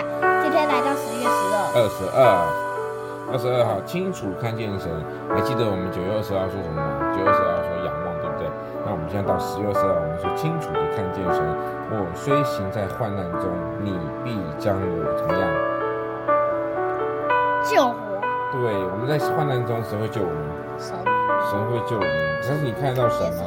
[0.00, 2.24] 今天来到十月十二，二十二，
[3.32, 4.88] 二十二号，清楚看见神。
[5.28, 7.12] 还记得我们九月二十二说什么吗？
[7.12, 8.48] 九月二十二说仰望，对不对？
[8.86, 11.44] 那我们现在到十月二十二，我们说清楚的看见神。
[11.92, 13.52] 我虽行在患难中，
[13.84, 13.92] 你
[14.24, 15.44] 必将我怎么样？
[17.68, 18.16] 救活。
[18.56, 20.40] 对，我们在患难中，神会救我们。
[20.80, 20.96] 神。
[21.52, 23.44] 神会救我们，但是你看得到神吗？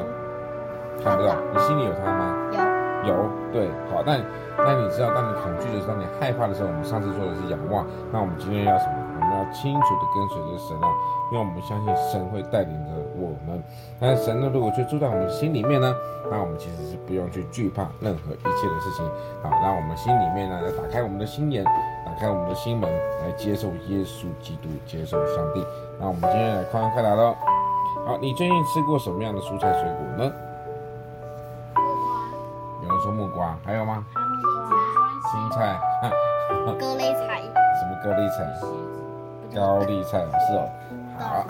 [1.02, 1.34] 看不到。
[1.53, 2.38] 你心里有他吗？
[2.53, 2.75] 有。
[3.08, 3.16] 有。
[3.52, 4.18] 对，好，那
[4.58, 7.86] 那你知道，当你恐惧的时候，你害怕的时候，我们上次说的是仰望。
[8.11, 9.06] 那我们今天要什么？
[9.16, 10.88] 我们要清楚的跟随着神啊，
[11.31, 13.64] 因为我们相信神会带领着我们。
[14.00, 15.95] 但是神呢，如果却住在我们心里面呢，
[16.30, 19.06] 那我们其实是不用去惧怕任何一切的事情。
[19.42, 21.64] 好，那我们心里面呢，要打开我们的心眼，
[22.06, 25.66] 打开我们的心门，来接受耶稣基督，接受上帝。
[26.00, 27.36] 那我们今天来快问快答喽。
[28.06, 30.31] 好，你最近吃过什么样的蔬菜水果呢？
[33.11, 34.03] 木瓜，还有吗？
[35.31, 37.42] 青菜，蛤蜊菜。
[37.80, 38.38] 什么蛤蜊菜？
[39.53, 40.20] 高丽菜。
[40.20, 40.70] 是哦。
[41.17, 41.45] 好，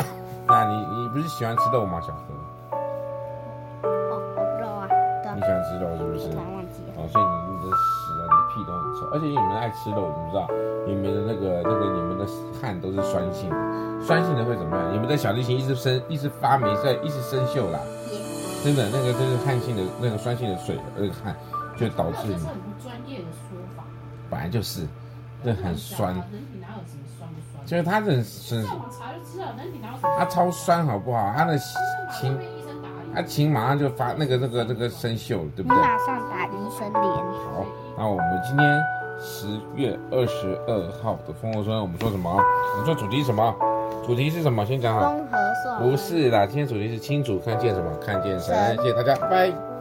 [0.47, 2.33] 那你你不是喜欢吃肉吗，小何？
[3.87, 4.21] 哦，
[4.61, 4.87] 肉啊。
[5.35, 6.29] 你喜欢吃肉是不是？
[6.97, 7.81] 哦，所以你你的屎
[8.21, 10.47] 啊，你的屁都很臭，而且你们爱吃肉，你知道？
[10.85, 12.25] 你们的那个那个你们的
[12.61, 13.55] 汗都是酸性的，
[14.05, 14.93] 酸性的会怎么样？
[14.93, 17.79] 你们的小提琴一直生一直发霉，在一直生锈啦。
[18.65, 21.35] 真的，那个就是汗性的那个酸性的水，那个汗
[21.77, 22.33] 就导致你。
[22.33, 23.83] 这是很不专业的说法。
[24.27, 24.87] 本来就是，
[25.43, 26.15] 这很酸。
[26.15, 27.63] 人体哪有什么酸不酸？
[27.63, 28.23] 就是它很很。
[28.23, 30.15] 上网查就知道，人体哪有什么。
[30.17, 31.31] 它超酸，好不好？
[31.37, 32.35] 它的琴，
[33.13, 35.77] 它琴马上就发那个那个那个生锈了，对不对？
[35.77, 37.03] 马上打医生脸。
[37.03, 37.63] 好，
[37.95, 38.83] 那我们今天
[39.21, 42.31] 十月二十二号的丰禾硕恩，我们说什么？
[42.33, 43.55] 我们说主题什么？
[44.05, 44.65] 主题是什么？
[44.65, 45.15] 先讲好。
[45.79, 47.91] 不是啦，今天主题是清楚看见什么？
[47.97, 48.75] 看见神。
[48.77, 49.74] 谢谢大家，拜拜。